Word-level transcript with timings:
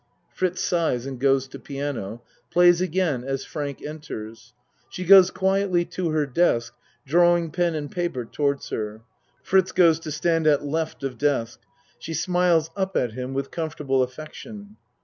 (Fritz 0.33 0.63
sighs 0.63 1.05
and 1.05 1.19
going 1.19 1.41
to 1.41 1.59
piano, 1.59 2.23
plays 2.49 2.81
again 2.81 3.23
as 3.23 3.45
Frank 3.45 3.83
en 3.85 3.99
ters. 3.99 4.51
She 4.89 5.05
goes 5.05 5.29
quietly 5.29 5.85
to 5.85 6.09
her 6.09 6.25
desk 6.25 6.73
drawing 7.05 7.51
pen 7.51 7.75
and 7.75 7.91
paper 7.91 8.25
towards 8.25 8.69
her. 8.69 9.03
Fritz 9.43 9.71
goes 9.71 9.99
to 9.99 10.11
stand 10.11 10.47
at 10.47 10.61
L. 10.61 10.75
of 10.75 11.19
desk. 11.19 11.59
She 11.99 12.15
smiles 12.15 12.71
up 12.75 12.97
at 12.97 13.11
him 13.11 13.35
with 13.35 13.51
comfortable 13.51 14.01
affection.) 14.01 14.77